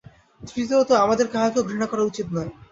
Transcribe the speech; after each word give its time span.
তৃতীয়ত 0.41 0.89
আমাদের 1.01 1.27
কাহাকেও 1.27 1.67
ঘৃণা 1.69 1.87
করা 1.87 2.03
উচিত 2.03 2.27
নয়। 2.31 2.51